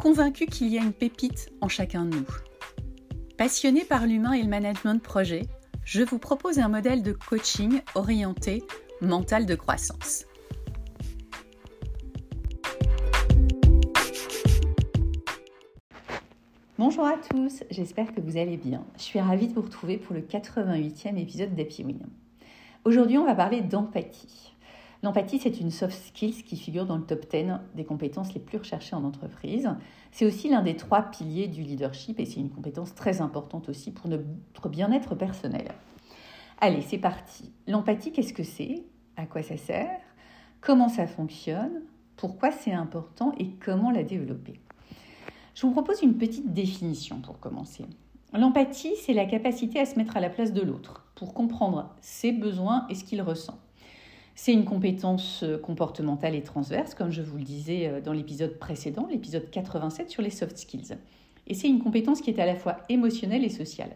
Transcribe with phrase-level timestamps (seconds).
[0.00, 2.26] convaincu qu'il y a une pépite en chacun de nous.
[3.36, 5.42] Passionné par l'humain et le management de projet,
[5.84, 8.64] je vous propose un modèle de coaching orienté
[9.02, 10.24] mental de croissance.
[16.78, 18.86] Bonjour à tous, j'espère que vous allez bien.
[18.96, 22.06] Je suis ravie de vous retrouver pour le 88e épisode d'Happy Win.
[22.86, 24.54] Aujourd'hui, on va parler d'empathie.
[25.02, 28.58] L'empathie, c'est une soft skills qui figure dans le top 10 des compétences les plus
[28.58, 29.70] recherchées en entreprise.
[30.12, 33.92] C'est aussi l'un des trois piliers du leadership et c'est une compétence très importante aussi
[33.92, 35.68] pour notre bien-être personnel.
[36.60, 37.50] Allez, c'est parti.
[37.66, 38.84] L'empathie, qu'est-ce que c'est?
[39.16, 40.00] À quoi ça sert?
[40.60, 41.82] Comment ça fonctionne?
[42.16, 44.60] Pourquoi c'est important et comment la développer?
[45.54, 47.86] Je vous propose une petite définition pour commencer.
[48.34, 52.32] L'empathie, c'est la capacité à se mettre à la place de l'autre pour comprendre ses
[52.32, 53.58] besoins et ce qu'il ressent.
[54.42, 58.58] C'est une compétence euh, comportementale et transverse, comme je vous le disais euh, dans l'épisode
[58.58, 60.96] précédent, l'épisode 87 sur les soft skills.
[61.46, 63.94] Et c'est une compétence qui est à la fois émotionnelle et sociale.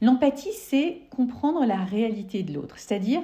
[0.00, 3.22] L'empathie, c'est comprendre la réalité de l'autre, c'est-à-dire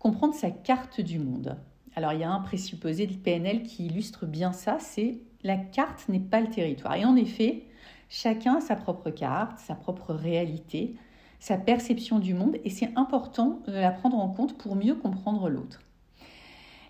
[0.00, 1.56] comprendre sa carte du monde.
[1.94, 6.08] Alors il y a un présupposé de PNL qui illustre bien ça, c'est la carte
[6.08, 6.96] n'est pas le territoire.
[6.96, 7.66] Et en effet,
[8.08, 10.96] chacun a sa propre carte, sa propre réalité,
[11.38, 15.48] sa perception du monde et c'est important de la prendre en compte pour mieux comprendre
[15.48, 15.80] l'autre.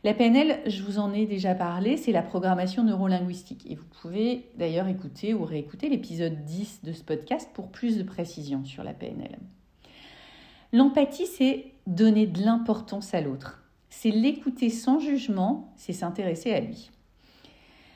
[0.05, 3.67] La PNL, je vous en ai déjà parlé, c'est la programmation neurolinguistique.
[3.69, 8.05] Et vous pouvez d'ailleurs écouter ou réécouter l'épisode 10 de ce podcast pour plus de
[8.05, 9.39] précision sur la PNL.
[10.73, 13.65] L'empathie, c'est donner de l'importance à l'autre.
[13.91, 16.91] C'est l'écouter sans jugement, c'est s'intéresser à lui.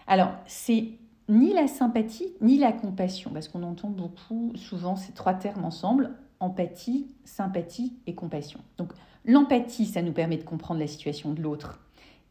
[0.08, 0.88] Alors, c'est
[1.28, 6.10] ni la sympathie ni la compassion, parce qu'on entend beaucoup souvent ces trois termes ensemble
[6.42, 8.60] empathie, sympathie et compassion.
[8.76, 8.92] Donc
[9.24, 11.80] l'empathie, ça nous permet de comprendre la situation de l'autre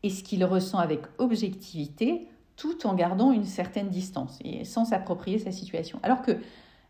[0.04, 2.28] et ce qu'il ressent avec objectivité
[2.58, 6.00] tout en gardant une certaine distance et sans s'approprier sa situation.
[6.04, 6.38] Alors que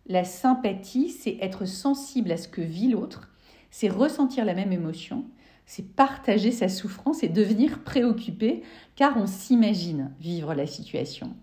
[0.07, 3.29] la sympathie, c'est être sensible à ce que vit l'autre,
[3.69, 5.23] c'est ressentir la même émotion,
[5.67, 8.63] c'est partager sa souffrance et devenir préoccupé
[8.95, 11.35] car on s'imagine vivre la situation.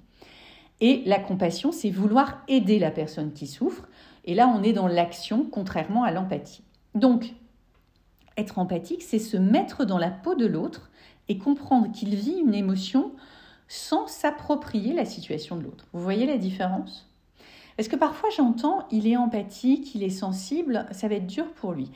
[0.81, 3.89] Et la compassion, c'est vouloir aider la personne qui souffre,
[4.25, 6.63] et là, on est dans l'action, contrairement à l'empathie.
[6.95, 7.35] Donc,
[8.37, 10.91] être empathique, c'est se mettre dans la peau de l'autre
[11.29, 13.13] et comprendre qu'il vit une émotion
[13.69, 15.87] sans s'approprier la situation de l'autre.
[15.93, 17.09] Vous voyez la différence?
[17.77, 21.73] Parce que parfois j'entends, il est empathique, il est sensible, ça va être dur pour
[21.73, 21.91] lui.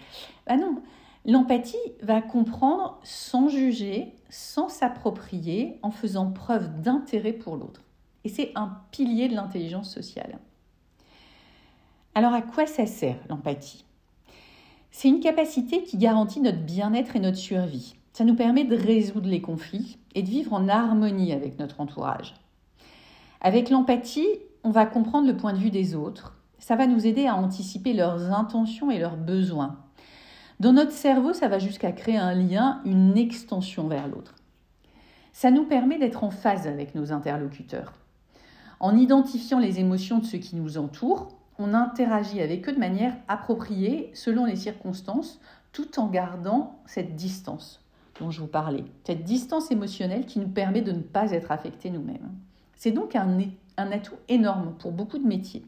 [0.47, 0.81] Ben non,
[1.25, 7.81] l'empathie va comprendre sans juger, sans s'approprier, en faisant preuve d'intérêt pour l'autre.
[8.25, 10.39] Et c'est un pilier de l'intelligence sociale.
[12.15, 13.85] Alors à quoi ça sert l'empathie?
[14.91, 17.95] C'est une capacité qui garantit notre bien-être et notre survie.
[18.13, 22.35] Ça nous permet de résoudre les conflits et de vivre en harmonie avec notre entourage.
[23.41, 24.29] Avec l'empathie,
[24.63, 26.37] on va comprendre le point de vue des autres.
[26.59, 29.79] Ça va nous aider à anticiper leurs intentions et leurs besoins.
[30.61, 34.35] Dans notre cerveau, ça va jusqu'à créer un lien, une extension vers l'autre.
[35.33, 37.95] Ça nous permet d'être en phase avec nos interlocuteurs.
[38.79, 41.29] En identifiant les émotions de ceux qui nous entourent,
[41.59, 45.41] on interagit avec eux de manière appropriée selon les circonstances,
[45.73, 47.83] tout en gardant cette distance
[48.21, 51.91] dont je vous parlais, cette distance émotionnelle qui nous permet de ne pas être affectés
[51.91, 52.31] nous-mêmes.
[52.77, 53.39] C'est donc un,
[53.77, 55.65] atout énorme pour beaucoup de métiers.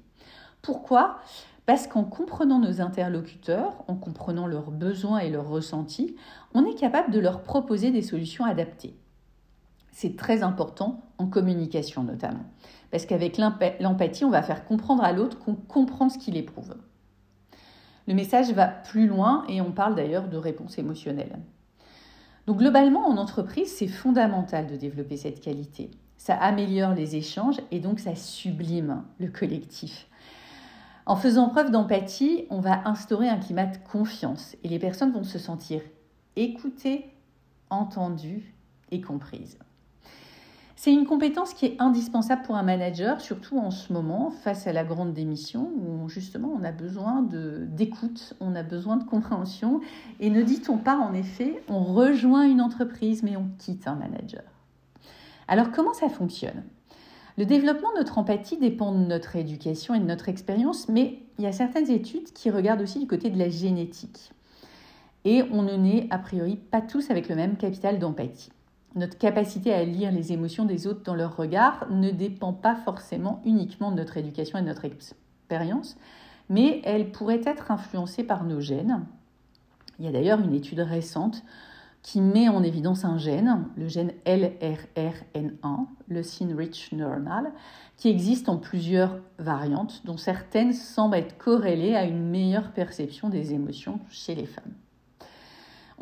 [0.63, 1.19] Pourquoi?
[1.67, 6.17] Parce qu'en comprenant nos interlocuteurs, en comprenant leurs besoins et leurs ressentis,
[6.53, 8.95] on est capable de leur proposer des solutions adaptées.
[9.95, 12.45] C'est très important en communication notamment.
[12.91, 16.75] Parce qu'avec l'empathie, on va faire comprendre à l'autre qu'on comprend ce qu'il éprouve.
[18.09, 21.39] Le message va plus loin et on parle d'ailleurs de réponse émotionnelle.
[22.47, 25.93] Donc globalement, en entreprise, c'est fondamental de développer cette qualité.
[26.17, 30.09] Ça améliore les échanges et donc ça sublime le collectif.
[31.07, 35.25] En faisant preuve d'empathie, on va instaurer un climat de confiance et les personnes vont
[35.25, 35.81] se sentir
[36.35, 37.11] écoutées,
[37.71, 38.55] entendues
[38.91, 39.59] et comprises.
[40.85, 44.73] C'est une compétence qui est indispensable pour un manager, surtout en ce moment, face à
[44.75, 49.81] la grande démission, où justement on a besoin d'écoute, on a besoin de compréhension.
[50.21, 54.43] Et ne dit-on pas, en effet, on rejoint une entreprise, mais on quitte un manager.
[55.49, 56.65] Alors comment ça fonctionne?
[57.39, 61.45] Le développement de notre empathie dépend de notre éducation et de notre expérience, mais il
[61.45, 64.33] y a certaines études qui regardent aussi du côté de la génétique.
[65.25, 68.51] Et on ne naît a priori pas tous avec le même capital d'empathie.
[68.95, 73.41] Notre capacité à lire les émotions des autres dans leur regard ne dépend pas forcément
[73.45, 75.97] uniquement de notre éducation et de notre expérience,
[76.49, 79.05] mais elle pourrait être influencée par nos gènes.
[79.99, 81.43] Il y a d'ailleurs une étude récente
[82.03, 87.51] qui met en évidence un gène, le gène LRRN1, le Sin-Rich Neuronal,
[87.97, 93.55] qui existe en plusieurs variantes, dont certaines semblent être corrélées à une meilleure perception des
[93.55, 94.75] émotions chez les femmes.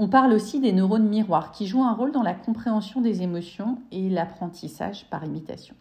[0.02, 3.78] On parle aussi des neurones miroirs qui jouent un rôle dans la compréhension des émotions
[3.93, 5.76] et l'apprentissage par imitation.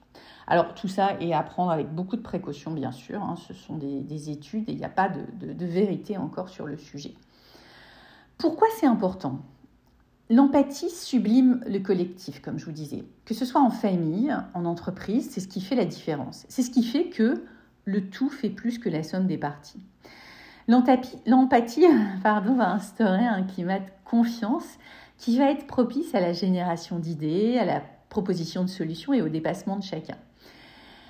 [0.46, 3.34] Alors tout ça est à prendre avec beaucoup de précautions bien sûr, hein.
[3.48, 7.16] ce sont des, études et il n'y a pas de vérité encore sur le sujet.
[8.38, 9.40] Pourquoi c'est important?
[10.30, 13.04] L'empathie sublime le collectif, comme je vous disais.
[13.26, 16.46] Que ce soit en famille, en entreprise, c'est ce qui fait la différence.
[16.48, 17.44] C'est ce qui fait que
[17.86, 19.82] le tout fait plus que la somme des parties.
[21.26, 21.86] L'empathie
[22.24, 24.78] va instaurer un climat de confiance
[25.18, 29.28] qui va être propice à la génération d'idées, à la proposition de solutions et au
[29.28, 30.18] dépassement de chacun.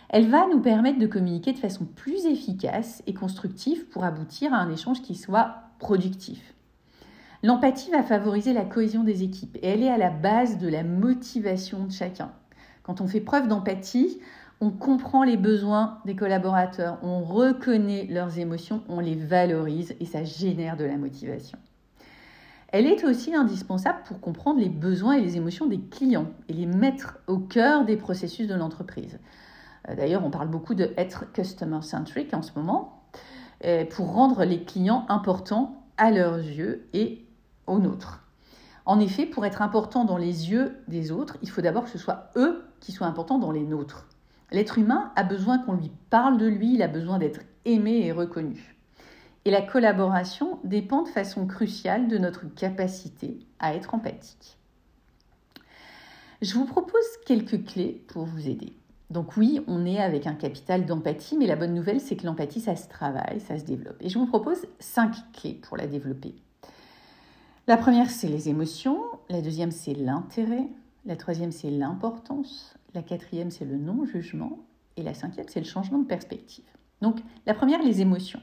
[0.09, 4.57] Elle va nous permettre de communiquer de façon plus efficace et constructive pour aboutir à
[4.57, 6.53] un échange qui soit productif.
[7.43, 10.83] L'empathie va favoriser la cohésion des équipes et elle est à la base de la
[10.83, 12.31] motivation de chacun.
[12.83, 14.19] Quand on fait preuve d'empathie,
[14.61, 20.23] on comprend les besoins des collaborateurs, on reconnaît leurs émotions, on les valorise et ça
[20.23, 21.57] génère de la motivation.
[22.67, 26.67] Elle est aussi indispensable pour comprendre les besoins et les émotions des clients et les
[26.67, 29.19] mettre au cœur des processus de l'entreprise.
[29.89, 33.03] Euh, d'ailleurs, on parle beaucoup de être customer-centric en ce moment
[33.65, 37.25] euh, pour rendre les clients importants à leurs yeux et
[37.65, 38.21] aux nôtres.
[38.85, 41.97] En effet, pour être important dans les yeux des autres, il faut d'abord que ce
[41.97, 44.07] soit eux qui soient importants dans les nôtres.
[44.51, 48.11] L'être humain a besoin qu'on lui parle de lui, il a besoin d'être aimé et
[48.11, 48.75] reconnu.
[49.45, 54.57] Et la collaboration dépend de façon cruciale de notre capacité à être empathique.
[56.41, 58.73] Je vous propose quelques clés pour vous aider.
[59.09, 62.61] Donc oui, on est avec un capital d'empathie, mais la bonne nouvelle, c'est que l'empathie,
[62.61, 63.97] ça se travaille, ça se développe.
[63.99, 66.35] Et je vous propose cinq clés pour la développer.
[67.67, 69.01] La première, c'est les émotions.
[69.29, 70.67] La deuxième, c'est l'intérêt.
[71.05, 72.75] La troisième, c'est l'importance.
[72.93, 74.59] La quatrième, c'est le non-jugement.
[74.97, 76.65] Et la cinquième, c'est le changement de perspective.
[77.01, 78.41] Donc, la première, les émotions.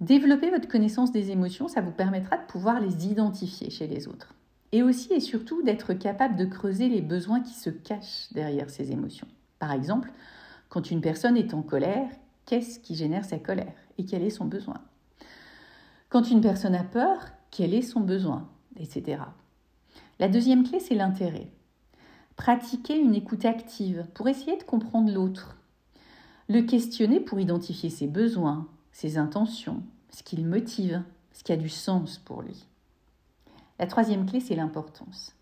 [0.00, 4.34] Développer votre connaissance des émotions, ça vous permettra de pouvoir les identifier chez les autres.
[4.70, 8.92] Et aussi et surtout d'être capable de creuser les besoins qui se cachent derrière ces
[8.92, 9.26] émotions.
[9.58, 10.12] Par exemple,
[10.68, 12.08] quand une personne est en colère,
[12.46, 14.80] qu'est-ce qui génère sa colère et quel est son besoin?
[16.10, 17.18] Quand une personne a peur,
[17.50, 19.22] quel est son besoin, etc.
[20.20, 21.50] La deuxième clé, c'est l'intérêt.
[22.38, 25.56] Pratiquer une écoute active pour essayer de comprendre l'autre.
[26.48, 31.02] Le questionner pour identifier ses besoins, ses intentions, ce qui le motive,
[31.32, 32.64] ce qui a du sens pour lui.
[33.80, 35.34] La troisième clé, c'est l'importance.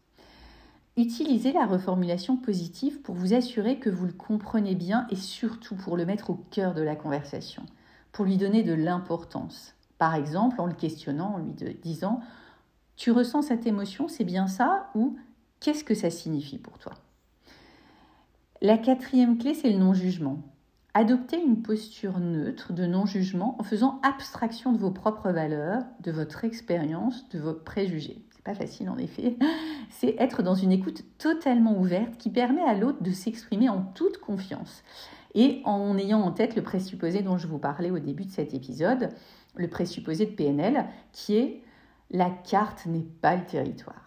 [0.97, 5.99] Utilisez la reformulation positive pour vous assurer que vous le comprenez bien et surtout pour
[5.99, 7.67] le mettre au cœur de la conversation,
[8.11, 9.75] pour lui donner de l'importance.
[9.99, 12.21] Par exemple, en le questionnant, en lui disant
[12.97, 14.89] Tu ressens cette émotion, c'est bien ça?
[14.95, 15.19] Ou
[15.67, 16.93] qu'est-ce que ça signifie pour toi?
[18.63, 20.39] La quatrième clé, c'est le non-jugement.
[20.95, 26.45] Adoptez une posture neutre de non-jugement en faisant abstraction de vos propres valeurs, de votre
[26.45, 28.23] expérience, de vos préjugés.
[28.31, 29.37] C'est pas facile en effet.
[29.91, 34.19] C'est être dans une écoute totalement ouverte qui permet à l'autre de s'exprimer en toute
[34.19, 34.85] confiance
[35.35, 38.55] et en ayant en tête le présupposé dont je vous parlais au début de cet
[38.55, 39.09] épisode,
[39.57, 41.65] le présupposé de PNL, qui est
[42.13, 44.06] la carte n'est pas le territoire.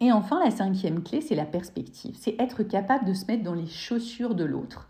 [0.00, 2.16] Et enfin, la cinquième clé, c'est la perspective.
[2.18, 4.88] C'est être capable de se mettre dans les chaussures de l'autre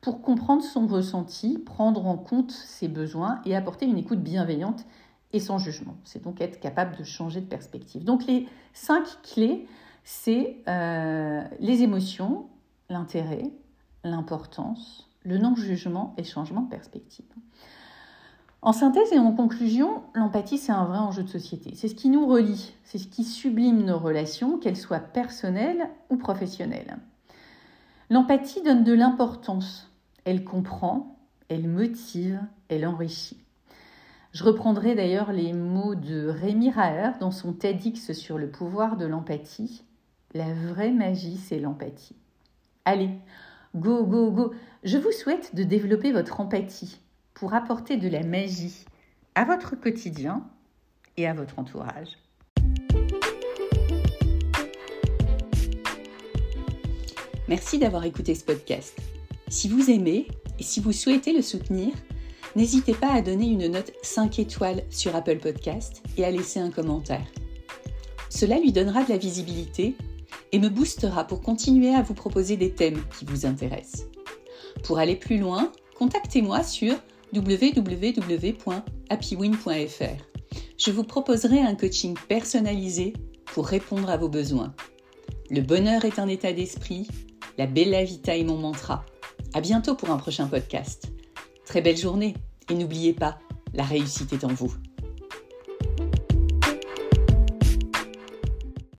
[0.00, 4.84] pour comprendre son ressenti, prendre en compte ses besoins et apporter une écoute bienveillante
[5.32, 5.96] et sans jugement.
[6.04, 8.04] C'est donc être capable de changer de perspective.
[8.04, 9.66] Donc les cinq clés,
[10.04, 12.46] c'est euh, les émotions,
[12.88, 13.50] l'intérêt,
[14.04, 17.26] l'importance, le non-jugement et changement de perspective.
[18.60, 21.72] En synthèse et en conclusion, l'empathie, c'est un vrai enjeu de société.
[21.74, 26.16] C'est ce qui nous relie, c'est ce qui sublime nos relations, qu'elles soient personnelles ou
[26.16, 26.98] professionnelles.
[28.10, 29.92] L'empathie donne de l'importance.
[30.24, 33.38] Elle comprend, elle motive, elle enrichit.
[34.32, 39.06] Je reprendrai d'ailleurs les mots de Rémi Raher dans son TEDx sur le pouvoir de
[39.06, 39.84] l'empathie.
[40.34, 42.16] La vraie magie, c'est l'empathie.
[42.84, 43.10] Allez,
[43.76, 44.52] go, go, go.
[44.82, 46.98] Je vous souhaite de développer votre empathie
[47.38, 48.84] pour apporter de la magie
[49.34, 50.42] à votre quotidien
[51.16, 52.18] et à votre entourage.
[57.48, 58.98] Merci d'avoir écouté ce podcast.
[59.48, 60.28] Si vous aimez
[60.58, 61.94] et si vous souhaitez le soutenir,
[62.56, 66.70] n'hésitez pas à donner une note 5 étoiles sur Apple Podcast et à laisser un
[66.70, 67.26] commentaire.
[68.28, 69.96] Cela lui donnera de la visibilité
[70.52, 74.06] et me boostera pour continuer à vous proposer des thèmes qui vous intéressent.
[74.82, 76.94] Pour aller plus loin, contactez-moi sur
[77.32, 80.24] www.happywin.fr.
[80.78, 83.12] Je vous proposerai un coaching personnalisé
[83.46, 84.74] pour répondre à vos besoins.
[85.50, 87.08] Le bonheur est un état d'esprit,
[87.56, 89.04] la bella vita est mon mantra.
[89.54, 91.10] À bientôt pour un prochain podcast.
[91.64, 92.34] Très belle journée
[92.70, 93.38] et n'oubliez pas,
[93.74, 94.72] la réussite est en vous.